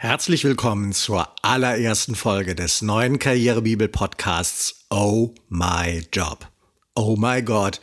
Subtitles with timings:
[0.00, 6.46] Herzlich willkommen zur allerersten Folge des neuen Karrierebibel-Podcasts Oh My Job.
[6.94, 7.80] Oh my God,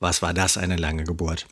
[0.00, 1.46] was war das eine lange Geburt.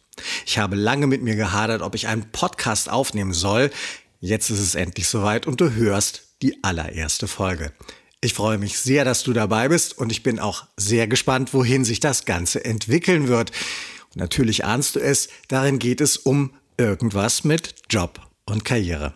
[0.46, 3.70] Ich habe lange mit mir gehadert, ob ich einen Podcast aufnehmen soll.
[4.18, 7.72] Jetzt ist es endlich soweit und du hörst die allererste Folge.
[8.20, 11.84] Ich freue mich sehr, dass du dabei bist und ich bin auch sehr gespannt, wohin
[11.84, 13.52] sich das Ganze entwickeln wird.
[14.06, 19.14] Und natürlich ahnst du es, darin geht es um irgendwas mit Job und Karriere.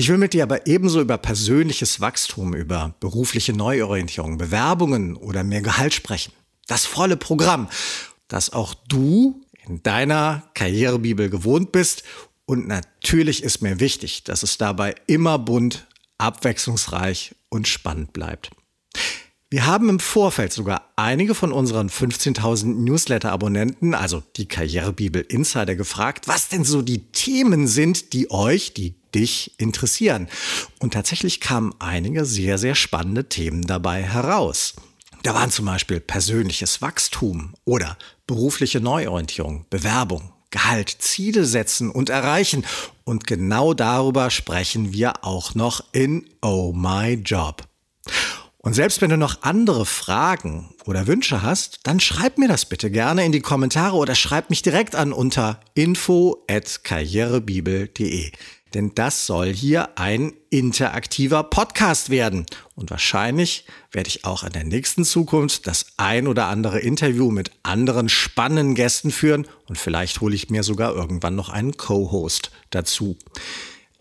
[0.00, 5.60] Ich will mit dir aber ebenso über persönliches Wachstum, über berufliche Neuorientierung, Bewerbungen oder mehr
[5.60, 6.32] Gehalt sprechen.
[6.66, 7.68] Das volle Programm,
[8.26, 12.02] das auch du in deiner Karrierebibel gewohnt bist.
[12.46, 15.86] Und natürlich ist mir wichtig, dass es dabei immer bunt,
[16.16, 18.52] abwechslungsreich und spannend bleibt.
[19.52, 26.28] Wir haben im Vorfeld sogar einige von unseren 15.000 Newsletter-Abonnenten, also die Karrierebibel Insider, gefragt,
[26.28, 30.28] was denn so die Themen sind, die euch, die dich interessieren.
[30.78, 34.74] Und tatsächlich kamen einige sehr, sehr spannende Themen dabei heraus.
[35.24, 42.64] Da waren zum Beispiel persönliches Wachstum oder berufliche Neuorientierung, Bewerbung, Gehalt, Ziele setzen und erreichen.
[43.02, 47.64] Und genau darüber sprechen wir auch noch in Oh My Job.
[48.62, 52.90] Und selbst wenn du noch andere Fragen oder Wünsche hast, dann schreib mir das bitte
[52.90, 58.32] gerne in die Kommentare oder schreib mich direkt an unter info@karrierebibel.de.
[58.74, 62.44] Denn das soll hier ein interaktiver Podcast werden.
[62.76, 67.50] Und wahrscheinlich werde ich auch in der nächsten Zukunft das ein oder andere Interview mit
[67.62, 73.16] anderen spannenden Gästen führen und vielleicht hole ich mir sogar irgendwann noch einen Co-Host dazu.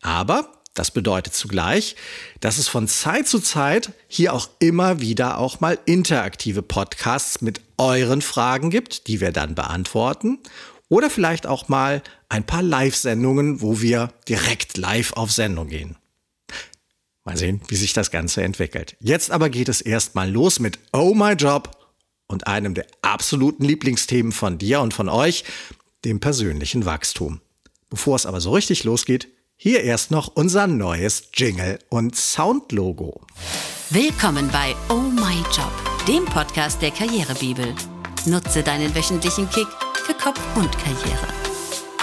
[0.02, 1.98] Aber das bedeutet zugleich,
[2.40, 7.60] dass es von Zeit zu Zeit hier auch immer wieder auch mal interaktive Podcasts mit
[7.78, 10.40] euren Fragen gibt, die wir dann beantworten.
[10.88, 15.98] Oder vielleicht auch mal ein paar Live-Sendungen, wo wir direkt live auf Sendung gehen.
[17.26, 18.96] Mal sehen, wie sich das Ganze entwickelt.
[19.02, 21.78] Jetzt aber geht es erstmal los mit Oh My Job
[22.28, 25.44] und einem der absoluten Lieblingsthemen von dir und von euch,
[26.06, 27.42] dem persönlichen Wachstum.
[27.90, 29.28] Bevor es aber so richtig losgeht,
[29.62, 33.20] hier erst noch unser neues Jingle und Soundlogo.
[33.90, 35.72] Willkommen bei Oh My Job,
[36.08, 37.76] dem Podcast der Karrierebibel.
[38.26, 39.68] Nutze deinen wöchentlichen Kick
[40.06, 41.28] für Kopf und Karriere.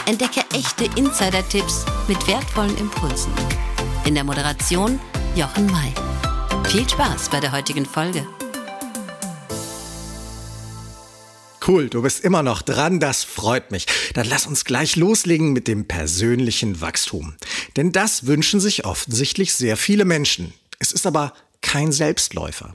[0.05, 3.33] Entdecke echte Insider-Tipps mit wertvollen Impulsen.
[4.05, 5.01] In der Moderation
[5.35, 5.95] Jochen May.
[6.65, 8.27] Viel Spaß bei der heutigen Folge.
[11.67, 13.87] Cool, du bist immer noch dran, das freut mich.
[14.15, 17.35] Dann lass uns gleich loslegen mit dem persönlichen Wachstum.
[17.77, 20.55] Denn das wünschen sich offensichtlich sehr viele Menschen.
[20.79, 21.33] Es ist aber
[21.63, 22.75] kein Selbstläufer.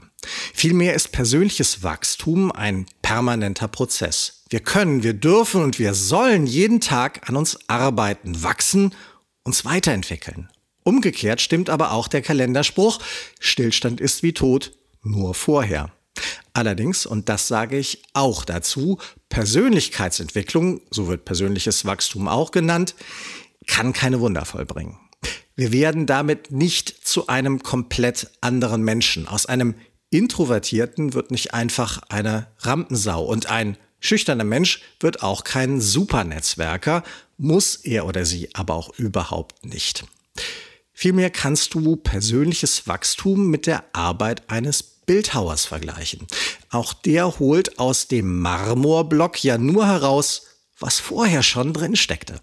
[0.52, 4.44] Vielmehr ist persönliches Wachstum ein permanenter Prozess.
[4.50, 8.94] Wir können, wir dürfen und wir sollen jeden Tag an uns arbeiten, wachsen,
[9.42, 10.50] uns weiterentwickeln.
[10.84, 12.98] Umgekehrt stimmt aber auch der Kalenderspruch,
[13.40, 14.72] Stillstand ist wie Tod,
[15.02, 15.90] nur vorher.
[16.52, 22.94] Allerdings, und das sage ich auch dazu, Persönlichkeitsentwicklung, so wird persönliches Wachstum auch genannt,
[23.66, 24.98] kann keine Wunder vollbringen.
[25.54, 29.28] Wir werden damit nicht zu einem komplett anderen Menschen.
[29.28, 29.74] Aus einem
[30.10, 37.02] Introvertierten wird nicht einfach eine Rampensau und ein schüchterner Mensch wird auch kein Supernetzwerker,
[37.38, 40.04] muss er oder sie aber auch überhaupt nicht.
[40.92, 46.26] Vielmehr kannst du persönliches Wachstum mit der Arbeit eines Bildhauers vergleichen.
[46.70, 50.46] Auch der holt aus dem Marmorblock ja nur heraus,
[50.78, 52.40] was vorher schon drin steckte.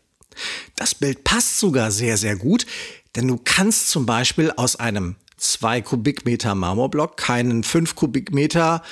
[0.76, 2.68] Das Bild passt sogar sehr, sehr gut,
[3.16, 8.84] denn du kannst zum Beispiel aus einem 2 Kubikmeter Marmorblock keinen 5 Kubikmeter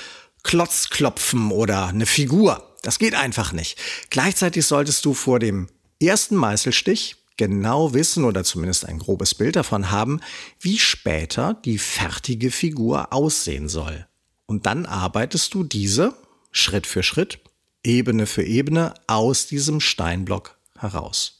[0.41, 2.75] Klotz klopfen oder eine Figur.
[2.81, 3.77] Das geht einfach nicht.
[4.09, 5.67] Gleichzeitig solltest du vor dem
[6.01, 10.19] ersten Meißelstich genau wissen oder zumindest ein grobes Bild davon haben,
[10.59, 14.07] wie später die fertige Figur aussehen soll.
[14.47, 16.13] Und dann arbeitest du diese
[16.51, 17.39] Schritt für Schritt,
[17.83, 21.37] Ebene für Ebene aus diesem Steinblock heraus.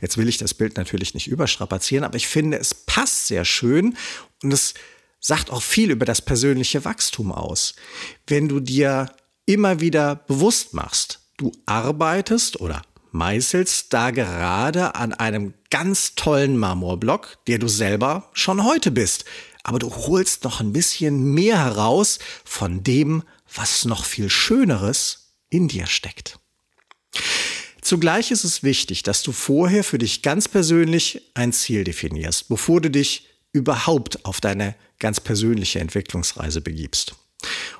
[0.00, 3.96] Jetzt will ich das Bild natürlich nicht überstrapazieren, aber ich finde, es passt sehr schön
[4.42, 4.74] und es
[5.20, 7.74] sagt auch viel über das persönliche Wachstum aus.
[8.26, 9.12] Wenn du dir
[9.46, 12.82] immer wieder bewusst machst, du arbeitest oder
[13.12, 19.24] meißelst da gerade an einem ganz tollen Marmorblock, der du selber schon heute bist.
[19.64, 23.22] Aber du holst noch ein bisschen mehr heraus von dem,
[23.54, 26.38] was noch viel Schöneres in dir steckt.
[27.80, 32.80] Zugleich ist es wichtig, dass du vorher für dich ganz persönlich ein Ziel definierst, bevor
[32.80, 37.14] du dich überhaupt auf deine ganz persönliche Entwicklungsreise begibst.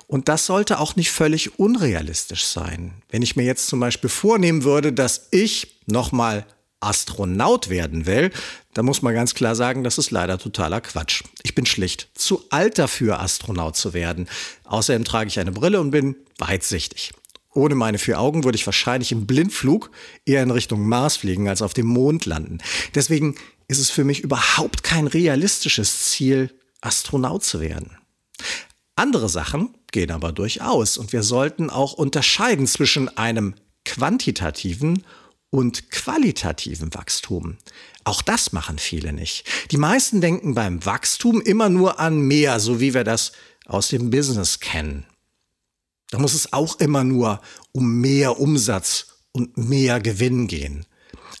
[0.07, 2.93] Und das sollte auch nicht völlig unrealistisch sein.
[3.09, 6.45] Wenn ich mir jetzt zum Beispiel vornehmen würde, dass ich nochmal
[6.79, 8.31] Astronaut werden will,
[8.73, 11.23] dann muss man ganz klar sagen, das ist leider totaler Quatsch.
[11.43, 14.27] Ich bin schlicht zu alt dafür, Astronaut zu werden.
[14.63, 17.11] Außerdem trage ich eine Brille und bin weitsichtig.
[17.53, 19.91] Ohne meine vier Augen würde ich wahrscheinlich im Blindflug
[20.25, 22.59] eher in Richtung Mars fliegen als auf dem Mond landen.
[22.95, 23.35] Deswegen
[23.67, 26.51] ist es für mich überhaupt kein realistisches Ziel,
[26.81, 27.98] Astronaut zu werden.
[28.99, 33.55] Andere Sachen gehen aber durchaus und wir sollten auch unterscheiden zwischen einem
[33.85, 35.05] quantitativen
[35.51, 37.57] und qualitativen Wachstum.
[38.03, 39.47] Auch das machen viele nicht.
[39.71, 43.31] Die meisten denken beim Wachstum immer nur an mehr, so wie wir das
[43.65, 45.05] aus dem Business kennen.
[46.09, 47.39] Da muss es auch immer nur
[47.71, 50.85] um mehr Umsatz und mehr Gewinn gehen.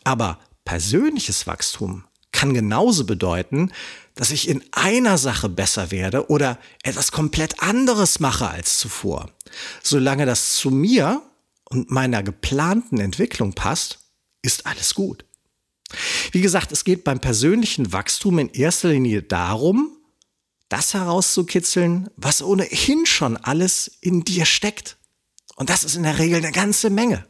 [0.05, 3.73] Aber persönliches Wachstum kann genauso bedeuten,
[4.19, 9.31] dass ich in einer Sache besser werde oder etwas komplett anderes mache als zuvor.
[9.81, 11.21] Solange das zu mir
[11.69, 13.99] und meiner geplanten Entwicklung passt,
[14.41, 15.23] ist alles gut.
[16.33, 19.89] Wie gesagt, es geht beim persönlichen Wachstum in erster Linie darum,
[20.67, 24.97] das herauszukitzeln, was ohnehin schon alles in dir steckt.
[25.55, 27.25] Und das ist in der Regel eine ganze Menge.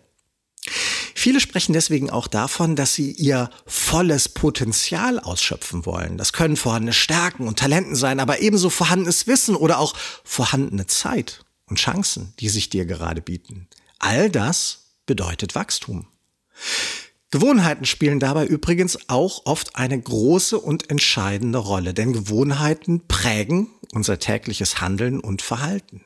[1.20, 6.18] Viele sprechen deswegen auch davon, dass sie ihr volles Potenzial ausschöpfen wollen.
[6.18, 11.44] Das können vorhandene Stärken und Talenten sein, aber ebenso vorhandenes Wissen oder auch vorhandene Zeit
[11.66, 13.68] und Chancen, die sich dir gerade bieten.
[14.00, 16.08] All das bedeutet Wachstum.
[17.32, 24.20] Gewohnheiten spielen dabei übrigens auch oft eine große und entscheidende Rolle, denn Gewohnheiten prägen unser
[24.20, 26.02] tägliches Handeln und Verhalten.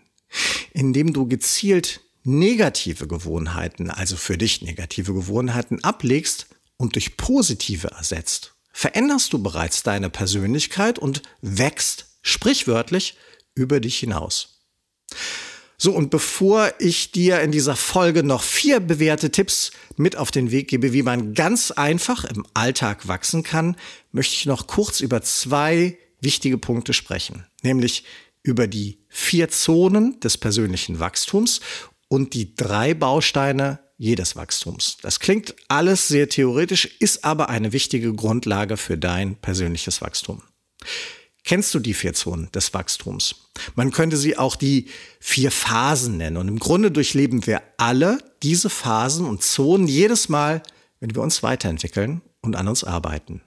[0.72, 6.48] Indem du gezielt negative Gewohnheiten, also für dich negative Gewohnheiten ablegst
[6.78, 13.18] und durch positive ersetzt, veränderst du bereits deine Persönlichkeit und wächst sprichwörtlich
[13.56, 14.62] über dich hinaus.
[15.78, 20.50] So, und bevor ich dir in dieser Folge noch vier bewährte Tipps mit auf den
[20.50, 23.76] Weg gebe, wie man ganz einfach im Alltag wachsen kann,
[24.12, 28.06] möchte ich noch kurz über zwei wichtige Punkte sprechen, nämlich
[28.44, 31.60] über die vier Zonen des persönlichen Wachstums
[32.14, 34.98] und die drei Bausteine jedes Wachstums.
[35.02, 40.44] Das klingt alles sehr theoretisch, ist aber eine wichtige Grundlage für dein persönliches Wachstum.
[41.44, 43.50] Kennst du die vier Zonen des Wachstums?
[43.74, 44.90] Man könnte sie auch die
[45.20, 46.38] vier Phasen nennen.
[46.38, 50.62] Und im Grunde durchleben wir alle diese Phasen und Zonen jedes Mal,
[51.00, 53.42] wenn wir uns weiterentwickeln und an uns arbeiten.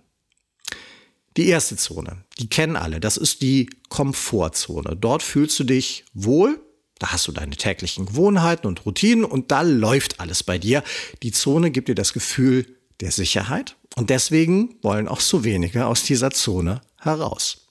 [1.36, 4.96] Die erste Zone, die kennen alle, das ist die Komfortzone.
[4.96, 6.58] Dort fühlst du dich wohl,
[6.98, 10.82] da hast du deine täglichen Gewohnheiten und Routinen und da läuft alles bei dir.
[11.22, 12.66] Die Zone gibt dir das Gefühl
[13.00, 17.66] der Sicherheit und deswegen wollen auch so wenige aus dieser Zone heraus.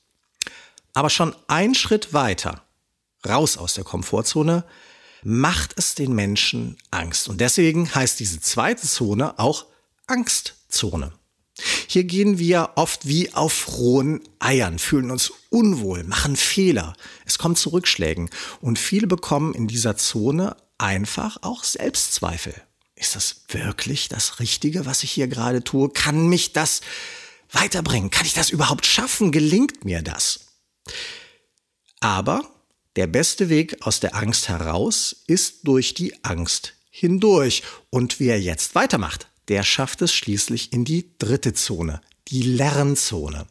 [0.94, 2.63] Aber schon ein Schritt weiter,
[3.27, 4.63] raus aus der Komfortzone,
[5.24, 7.28] macht es den Menschen Angst.
[7.28, 9.66] Und deswegen heißt diese zweite Zone auch
[10.06, 11.12] Angstzone.
[11.88, 16.96] Hier gehen wir oft wie auf rohen Eiern, fühlen uns unwohl, machen Fehler.
[17.25, 18.30] Es kommt zu Rückschlägen.
[18.60, 22.54] Und viele bekommen in dieser Zone einfach auch Selbstzweifel.
[22.96, 25.90] Ist das wirklich das Richtige, was ich hier gerade tue?
[25.90, 26.81] Kann mich das
[27.52, 28.10] weiterbringen?
[28.10, 29.31] Kann ich das überhaupt schaffen?
[29.31, 30.42] Gelingt mir das?
[32.02, 32.50] Aber
[32.98, 37.63] der beste Weg aus der Angst heraus ist durch die Angst hindurch.
[37.90, 43.48] Und wer jetzt weitermacht, der schafft es schließlich in die dritte Zone, die Lernzone.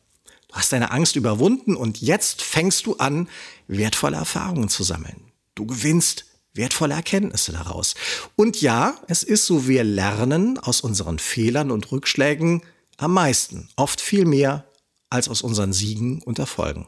[0.55, 3.29] Hast deine Angst überwunden und jetzt fängst du an,
[3.67, 5.33] wertvolle Erfahrungen zu sammeln.
[5.57, 7.95] Du gewinnst wertvolle Erkenntnisse daraus.
[8.37, 12.63] Und ja, es ist so, wir lernen aus unseren Fehlern und Rückschlägen
[12.97, 14.65] am meisten, oft viel mehr
[15.11, 16.87] als aus unseren Siegen und Erfolgen.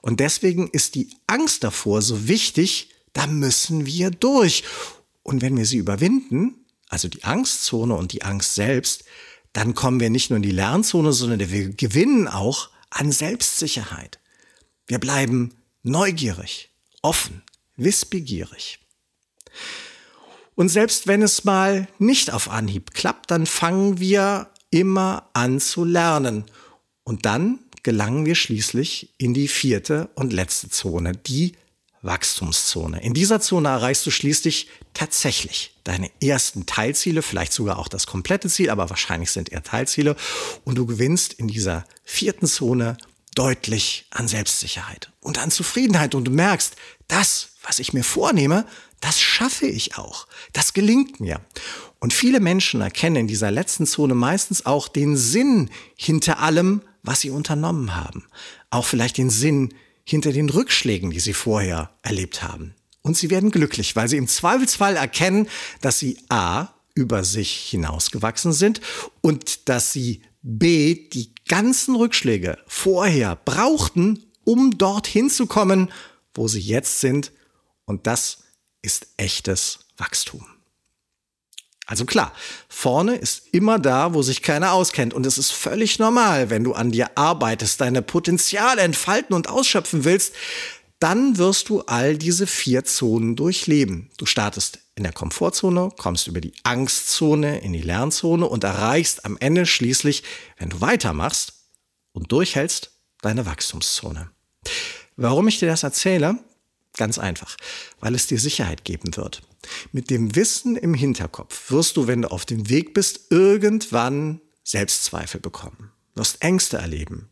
[0.00, 4.64] Und deswegen ist die Angst davor so wichtig, da müssen wir durch.
[5.22, 9.04] Und wenn wir sie überwinden, also die Angstzone und die Angst selbst,
[9.58, 14.20] dann kommen wir nicht nur in die Lernzone, sondern wir gewinnen auch an Selbstsicherheit.
[14.86, 16.70] Wir bleiben neugierig,
[17.02, 17.42] offen,
[17.74, 18.78] wissbegierig.
[20.54, 25.84] Und selbst wenn es mal nicht auf Anhieb klappt, dann fangen wir immer an zu
[25.84, 26.44] lernen.
[27.02, 31.54] Und dann gelangen wir schließlich in die vierte und letzte Zone, die
[32.02, 33.02] Wachstumszone.
[33.02, 38.48] In dieser Zone erreichst du schließlich tatsächlich deine ersten Teilziele, vielleicht sogar auch das komplette
[38.48, 40.16] Ziel, aber wahrscheinlich sind eher Teilziele.
[40.64, 42.96] Und du gewinnst in dieser vierten Zone
[43.34, 46.14] deutlich an Selbstsicherheit und an Zufriedenheit.
[46.14, 46.74] Und du merkst,
[47.06, 48.64] das, was ich mir vornehme,
[49.00, 50.26] das schaffe ich auch.
[50.52, 51.40] Das gelingt mir.
[52.00, 57.20] Und viele Menschen erkennen in dieser letzten Zone meistens auch den Sinn hinter allem, was
[57.20, 58.24] sie unternommen haben.
[58.70, 59.74] Auch vielleicht den Sinn
[60.08, 62.74] hinter den Rückschlägen, die sie vorher erlebt haben.
[63.02, 65.48] Und sie werden glücklich, weil sie im Zweifelsfall erkennen,
[65.82, 66.68] dass sie a.
[66.94, 68.80] über sich hinausgewachsen sind
[69.20, 75.92] und dass sie B die ganzen Rückschläge vorher brauchten, um dorthin zu kommen,
[76.32, 77.32] wo sie jetzt sind.
[77.84, 78.44] Und das
[78.80, 80.46] ist echtes Wachstum.
[81.88, 82.34] Also klar,
[82.68, 85.14] vorne ist immer da, wo sich keiner auskennt.
[85.14, 90.04] Und es ist völlig normal, wenn du an dir arbeitest, deine Potenziale entfalten und ausschöpfen
[90.04, 90.34] willst,
[90.98, 94.10] dann wirst du all diese vier Zonen durchleben.
[94.18, 99.38] Du startest in der Komfortzone, kommst über die Angstzone in die Lernzone und erreichst am
[99.40, 100.24] Ende schließlich,
[100.58, 101.54] wenn du weitermachst
[102.12, 102.90] und durchhältst,
[103.22, 104.30] deine Wachstumszone.
[105.16, 106.38] Warum ich dir das erzähle?
[106.98, 107.56] Ganz einfach,
[108.00, 109.42] weil es dir Sicherheit geben wird.
[109.92, 115.40] Mit dem Wissen im Hinterkopf wirst du, wenn du auf dem Weg bist, irgendwann Selbstzweifel
[115.40, 117.28] bekommen, wirst Ängste erleben.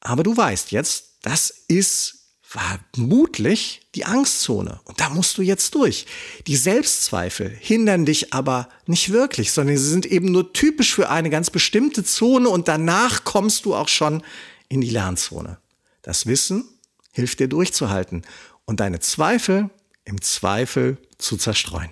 [0.00, 4.78] Aber du weißt jetzt, das ist vermutlich die Angstzone.
[4.84, 6.04] Und da musst du jetzt durch.
[6.46, 11.30] Die Selbstzweifel hindern dich aber nicht wirklich, sondern sie sind eben nur typisch für eine
[11.30, 14.22] ganz bestimmte Zone und danach kommst du auch schon
[14.68, 15.56] in die Lernzone.
[16.02, 16.68] Das Wissen
[17.14, 18.22] hilft dir durchzuhalten
[18.66, 19.70] und deine Zweifel
[20.04, 21.90] im Zweifel zu zerstreuen.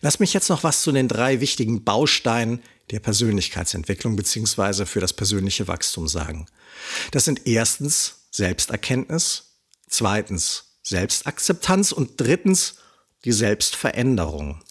[0.00, 5.12] Lass mich jetzt noch was zu den drei wichtigen Bausteinen der Persönlichkeitsentwicklung beziehungsweise für das
[5.12, 6.46] persönliche Wachstum sagen.
[7.12, 9.56] Das sind erstens Selbsterkenntnis,
[9.88, 12.76] zweitens Selbstakzeptanz und drittens
[13.24, 14.62] die Selbstveränderung.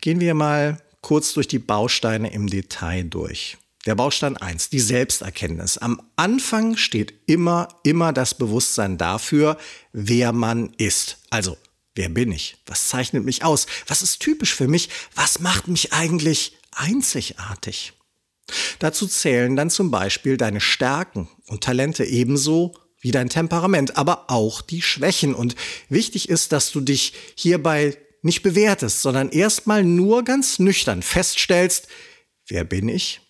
[0.00, 3.58] Gehen wir mal kurz durch die Bausteine im Detail durch.
[3.86, 5.76] Der Baustein 1, die Selbsterkenntnis.
[5.76, 9.58] Am Anfang steht immer, immer das Bewusstsein dafür,
[9.92, 11.18] wer man ist.
[11.28, 11.58] Also,
[11.94, 12.56] wer bin ich?
[12.64, 13.66] Was zeichnet mich aus?
[13.86, 14.88] Was ist typisch für mich?
[15.14, 17.92] Was macht mich eigentlich einzigartig?
[18.78, 24.62] Dazu zählen dann zum Beispiel deine Stärken und Talente ebenso wie dein Temperament, aber auch
[24.62, 25.34] die Schwächen.
[25.34, 25.56] Und
[25.90, 31.88] wichtig ist, dass du dich hierbei nicht bewertest, sondern erstmal nur ganz nüchtern feststellst,
[32.46, 33.20] wer bin ich?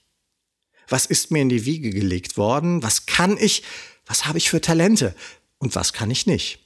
[0.94, 2.84] Was ist mir in die Wiege gelegt worden?
[2.84, 3.64] Was kann ich?
[4.06, 5.16] Was habe ich für Talente?
[5.58, 6.60] Und was kann ich nicht?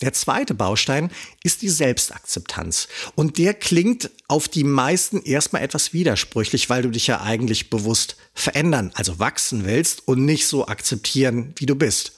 [0.00, 1.08] Der zweite Baustein
[1.44, 2.88] ist die Selbstakzeptanz.
[3.14, 8.16] Und der klingt auf die meisten erstmal etwas widersprüchlich, weil du dich ja eigentlich bewusst
[8.34, 12.14] verändern, also wachsen willst und nicht so akzeptieren, wie du bist.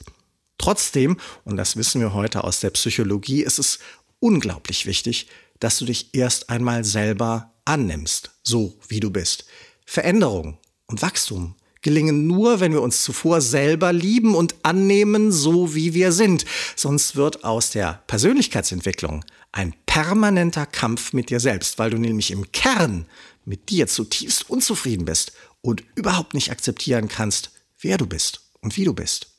[0.57, 3.77] Trotzdem, und das wissen wir heute aus der Psychologie, ist es
[4.19, 5.27] unglaublich wichtig,
[5.59, 9.45] dass du dich erst einmal selber annimmst, so wie du bist.
[9.85, 10.57] Veränderung
[10.93, 16.11] und Wachstum gelingen nur, wenn wir uns zuvor selber lieben und annehmen, so wie wir
[16.11, 16.45] sind.
[16.75, 22.51] Sonst wird aus der Persönlichkeitsentwicklung ein permanenter Kampf mit dir selbst, weil du nämlich im
[22.51, 23.07] Kern
[23.43, 27.49] mit dir zutiefst unzufrieden bist und überhaupt nicht akzeptieren kannst,
[27.81, 29.31] wer du bist und wie du bist.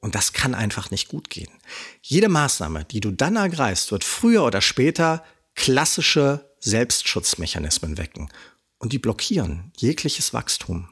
[0.00, 1.52] Und das kann einfach nicht gut gehen.
[2.00, 5.22] Jede Maßnahme, die du dann ergreifst, wird früher oder später
[5.54, 8.30] klassische Selbstschutzmechanismen wecken.
[8.78, 10.88] Und die blockieren jegliches Wachstum.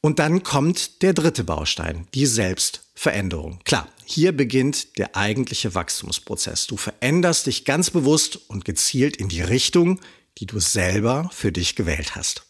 [0.00, 3.60] Und dann kommt der dritte Baustein, die Selbstveränderung.
[3.64, 6.66] Klar, hier beginnt der eigentliche Wachstumsprozess.
[6.66, 10.00] Du veränderst dich ganz bewusst und gezielt in die Richtung,
[10.38, 12.44] die du selber für dich gewählt hast.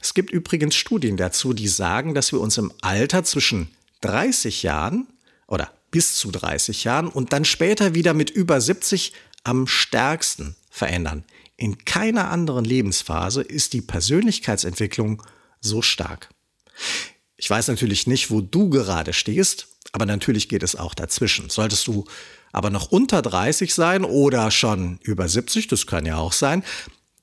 [0.00, 3.70] Es gibt übrigens Studien dazu, die sagen, dass wir uns im Alter zwischen
[4.02, 5.06] 30 Jahren
[5.46, 9.12] oder bis zu 30 Jahren und dann später wieder mit über 70
[9.44, 11.24] am stärksten verändern.
[11.56, 15.22] In keiner anderen Lebensphase ist die Persönlichkeitsentwicklung
[15.60, 16.28] so stark.
[17.36, 21.50] Ich weiß natürlich nicht, wo du gerade stehst, aber natürlich geht es auch dazwischen.
[21.50, 22.04] Solltest du
[22.52, 26.64] aber noch unter 30 sein oder schon über 70, das kann ja auch sein,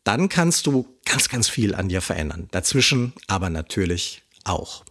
[0.03, 2.47] dann kannst du ganz, ganz viel an dir verändern.
[2.51, 4.85] Dazwischen aber natürlich auch.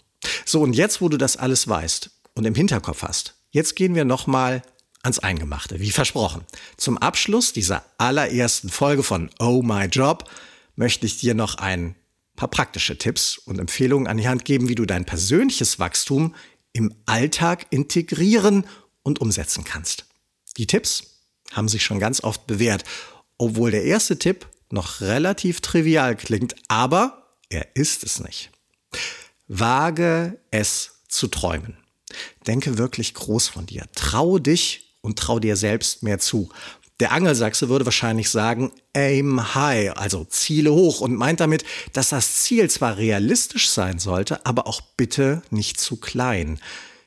[0.45, 4.05] So, und jetzt, wo du das alles weißt und im Hinterkopf hast, jetzt gehen wir
[4.05, 4.63] nochmal
[5.03, 6.45] ans Eingemachte, wie versprochen.
[6.77, 10.29] Zum Abschluss dieser allerersten Folge von Oh My Job
[10.75, 11.95] möchte ich dir noch ein
[12.37, 16.35] paar praktische Tipps und Empfehlungen an die Hand geben, wie du dein persönliches Wachstum
[16.73, 18.67] im Alltag integrieren
[19.03, 20.05] und umsetzen kannst.
[20.57, 21.21] Die Tipps
[21.53, 22.85] haben sich schon ganz oft bewährt,
[23.39, 28.51] obwohl der erste Tipp noch relativ trivial klingt, aber er ist es nicht.
[29.49, 31.77] Wage es zu träumen.
[32.47, 33.85] Denke wirklich groß von dir.
[33.95, 36.51] Trau dich und trau dir selbst mehr zu.
[37.01, 42.37] Der Angelsachse würde wahrscheinlich sagen, aim high, also Ziele hoch und meint damit, dass das
[42.37, 46.59] Ziel zwar realistisch sein sollte, aber auch bitte nicht zu klein.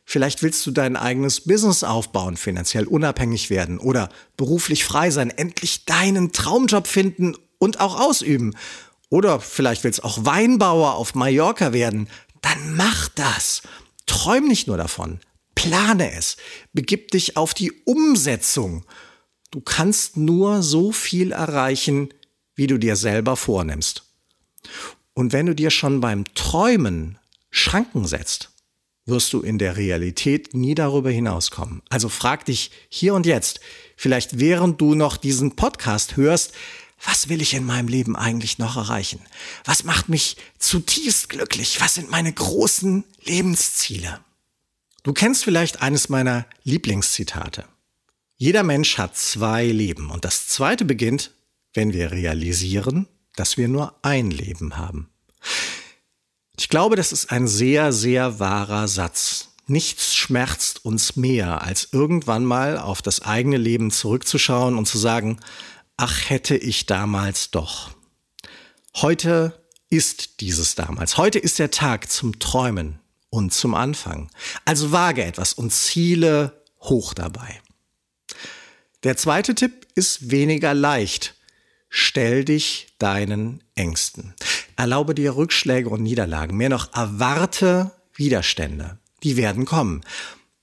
[0.05, 5.86] Vielleicht willst du dein eigenes Business aufbauen, finanziell unabhängig werden oder beruflich frei sein, endlich
[5.86, 8.55] deinen Traumjob finden und auch ausüben.
[9.10, 12.08] Oder vielleicht willst du auch Weinbauer auf Mallorca werden
[12.41, 13.62] dann mach das.
[14.05, 15.19] Träum nicht nur davon,
[15.55, 16.38] plane es,
[16.74, 18.86] begib dich auf die Umsetzung.
[19.51, 22.13] Du kannst nur so viel erreichen,
[22.55, 24.03] wie du dir selber vornimmst.
[25.13, 27.17] Und wenn du dir schon beim Träumen
[27.49, 28.51] Schranken setzt,
[29.05, 31.81] wirst du in der Realität nie darüber hinauskommen.
[31.89, 33.59] Also frag dich hier und jetzt,
[33.95, 36.53] vielleicht während du noch diesen Podcast hörst,
[37.03, 39.21] was will ich in meinem Leben eigentlich noch erreichen?
[39.63, 41.79] Was macht mich zutiefst glücklich?
[41.81, 44.19] Was sind meine großen Lebensziele?
[45.03, 47.65] Du kennst vielleicht eines meiner Lieblingszitate.
[48.41, 51.31] Jeder Mensch hat zwei Leben und das zweite beginnt,
[51.74, 53.05] wenn wir realisieren,
[53.36, 55.10] dass wir nur ein Leben haben.
[56.58, 59.50] Ich glaube, das ist ein sehr, sehr wahrer Satz.
[59.67, 65.41] Nichts schmerzt uns mehr, als irgendwann mal auf das eigene Leben zurückzuschauen und zu sagen,
[65.98, 67.91] ach hätte ich damals doch.
[68.96, 71.17] Heute ist dieses damals.
[71.17, 74.31] Heute ist der Tag zum Träumen und zum Anfang.
[74.63, 77.60] Also wage etwas und ziele hoch dabei.
[79.03, 81.35] Der zweite Tipp ist weniger leicht.
[81.89, 84.33] Stell dich deinen Ängsten.
[84.75, 86.57] Erlaube dir Rückschläge und Niederlagen.
[86.57, 88.99] Mehr noch, erwarte Widerstände.
[89.23, 90.01] Die werden kommen.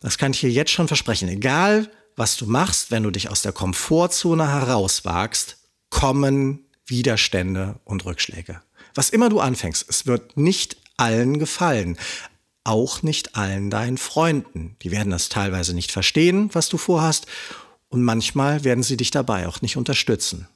[0.01, 1.29] Das kann ich dir jetzt schon versprechen.
[1.29, 5.57] Egal, was du machst, wenn du dich aus der Komfortzone herauswagst,
[5.89, 8.61] kommen Widerstände und Rückschläge.
[8.95, 11.99] Was immer du anfängst, es wird nicht allen gefallen.
[12.65, 14.77] Auch nicht allen deinen Freunden.
[14.83, 17.27] Die werden das teilweise nicht verstehen, was du vorhast.
[17.89, 20.49] Und manchmal werden sie dich dabei auch nicht unterstützen.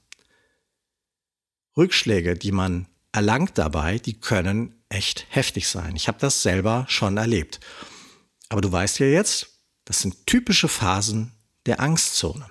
[1.76, 5.96] Rückschläge, die man erlangt dabei, die können echt heftig sein.
[5.96, 7.60] Ich habe das selber schon erlebt.
[8.48, 9.48] Aber du weißt ja jetzt,
[9.84, 11.32] das sind typische Phasen
[11.66, 12.46] der Angstzone.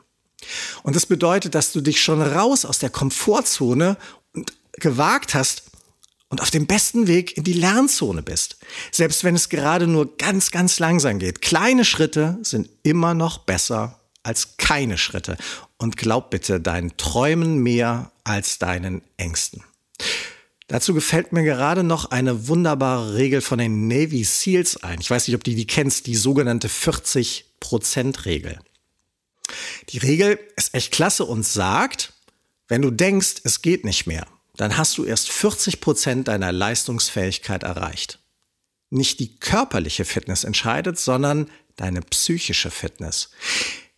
[0.84, 3.98] Und das bedeutet, dass du dich schon raus aus der Komfortzone
[4.34, 5.64] und gewagt hast
[6.30, 8.58] und auf dem besten Weg in die Lernzone bist.
[8.92, 11.42] Selbst wenn es gerade nur ganz, ganz langsam geht.
[11.42, 15.38] Kleine Schritte sind immer noch besser als keine Schritte.
[15.78, 19.64] Und glaub bitte deinen Träumen mehr als deinen Ängsten.
[20.68, 25.02] Dazu gefällt mir gerade noch eine wunderbare Regel von den Navy SEALs ein.
[25.02, 28.60] Ich weiß nicht, ob du die kennst, die sogenannte 40%-Regel.
[29.90, 32.14] Die Regel ist echt klasse und sagt,
[32.68, 34.28] wenn du denkst, es geht nicht mehr,
[34.58, 38.20] dann hast du erst 40 Prozent deiner Leistungsfähigkeit erreicht.
[38.92, 43.32] Nicht die körperliche Fitness entscheidet, sondern deine psychische Fitness.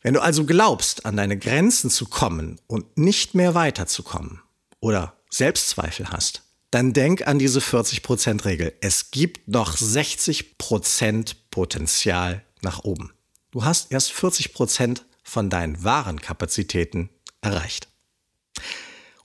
[0.02, 4.42] Wenn du also glaubst, an deine Grenzen zu kommen und nicht mehr weiterzukommen
[4.80, 8.74] oder Selbstzweifel hast, dann denk an diese 40%-Regel.
[8.82, 13.14] Es gibt noch 60% Potenzial nach oben.
[13.52, 17.10] Du hast erst 40% von deinen wahren Kapazitäten
[17.42, 17.88] erreicht.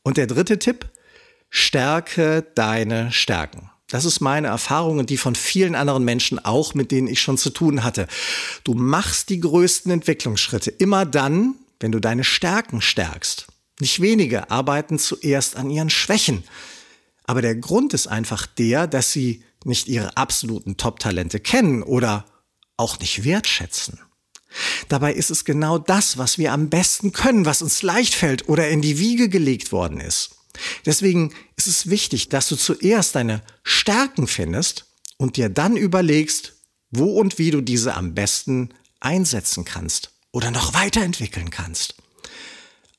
[0.03, 0.91] Und der dritte Tipp,
[1.49, 3.71] stärke deine Stärken.
[3.89, 7.39] Das ist meine Erfahrung und die von vielen anderen Menschen auch, mit denen ich schon
[7.39, 8.09] zu tun hatte.
[8.65, 13.47] Du machst die größten Entwicklungsschritte immer dann, wenn du deine Stärken stärkst.
[13.79, 16.43] Nicht wenige arbeiten zuerst an ihren Schwächen.
[17.25, 22.25] Aber der Grund ist einfach der, dass sie nicht ihre absoluten Top-Talente kennen oder
[22.77, 24.01] auch nicht wertschätzen.
[24.89, 28.69] Dabei ist es genau das, was wir am besten können, was uns leicht fällt oder
[28.69, 30.31] in die Wiege gelegt worden ist.
[30.85, 36.55] Deswegen ist es wichtig, dass du zuerst deine Stärken findest und dir dann überlegst,
[36.91, 41.95] wo und wie du diese am besten einsetzen kannst oder noch weiterentwickeln kannst.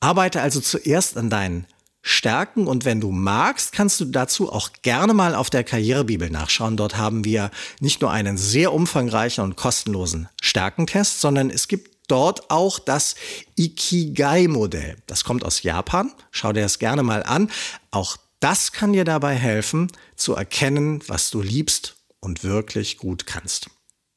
[0.00, 1.66] Arbeite also zuerst an deinen
[2.02, 2.66] stärken.
[2.66, 6.76] Und wenn du magst, kannst du dazu auch gerne mal auf der Karrierebibel nachschauen.
[6.76, 12.50] Dort haben wir nicht nur einen sehr umfangreichen und kostenlosen Stärkentest, sondern es gibt dort
[12.50, 13.14] auch das
[13.56, 14.96] Ikigai-Modell.
[15.06, 16.12] Das kommt aus Japan.
[16.30, 17.50] Schau dir das gerne mal an.
[17.90, 23.70] Auch das kann dir dabei helfen, zu erkennen, was du liebst und wirklich gut kannst.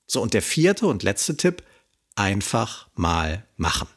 [0.08, 1.64] So, und der vierte und letzte Tipp,
[2.16, 3.88] einfach mal machen.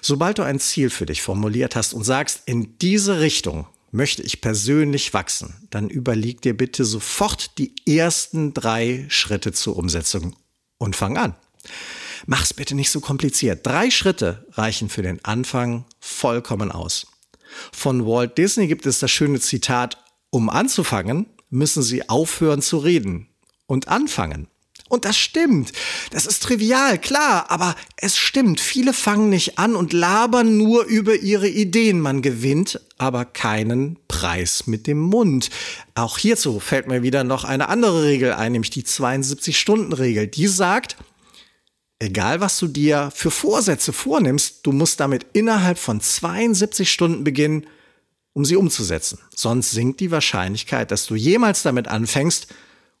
[0.00, 4.40] Sobald du ein Ziel für dich formuliert hast und sagst, in diese Richtung möchte ich
[4.40, 10.34] persönlich wachsen, dann überleg dir bitte sofort die ersten drei Schritte zur Umsetzung
[10.78, 11.34] und fang an.
[12.26, 13.66] Mach's bitte nicht so kompliziert.
[13.66, 17.06] Drei Schritte reichen für den Anfang vollkommen aus.
[17.72, 19.98] Von Walt Disney gibt es das schöne Zitat,
[20.30, 23.28] um anzufangen, müssen Sie aufhören zu reden
[23.66, 24.48] und anfangen.
[24.92, 25.72] Und das stimmt.
[26.10, 28.60] Das ist trivial, klar, aber es stimmt.
[28.60, 31.98] Viele fangen nicht an und labern nur über ihre Ideen.
[31.98, 35.48] Man gewinnt aber keinen Preis mit dem Mund.
[35.94, 40.26] Auch hierzu fällt mir wieder noch eine andere Regel ein, nämlich die 72-Stunden-Regel.
[40.26, 40.96] Die sagt,
[42.02, 47.66] egal was du dir für Vorsätze vornimmst, du musst damit innerhalb von 72 Stunden beginnen,
[48.32, 49.20] um sie umzusetzen.
[49.34, 52.48] Sonst sinkt die Wahrscheinlichkeit, dass du jemals damit anfängst,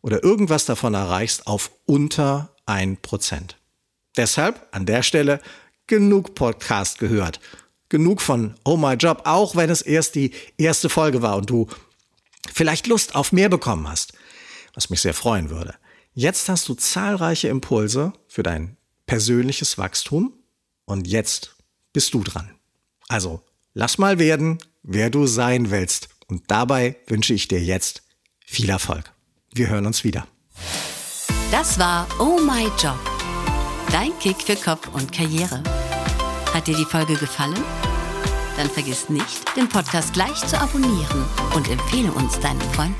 [0.02, 3.56] oder irgendwas davon erreichst, auf unter ein Prozent.
[4.16, 5.40] Deshalb an der Stelle
[5.86, 7.40] genug Podcast gehört.
[7.88, 11.68] genug von Oh My Job, auch wenn es erst die erste Folge war und du
[12.50, 14.14] vielleicht Lust auf mehr bekommen hast,
[14.72, 15.74] was mich sehr freuen würde.
[16.14, 18.78] Jetzt hast du zahlreiche Impulse für dein
[19.12, 20.32] persönliches Wachstum
[20.86, 21.54] und jetzt
[21.92, 22.50] bist du dran.
[23.08, 23.42] Also
[23.74, 26.08] lass mal werden, wer du sein willst.
[26.28, 28.04] Und dabei wünsche ich dir jetzt
[28.42, 29.12] viel Erfolg.
[29.52, 30.26] Wir hören uns wieder.
[31.50, 32.98] Das war Oh My Job.
[33.90, 35.62] Dein Kick für Kopf und Karriere.
[36.54, 37.62] Hat dir die Folge gefallen?
[38.56, 42.96] Dann vergiss nicht, den Podcast gleich zu abonnieren und empfehle uns deinen Freunden.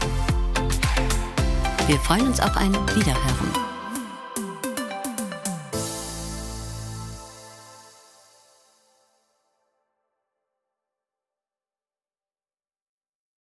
[1.87, 3.52] Wir freuen uns auf ein Wiederhören.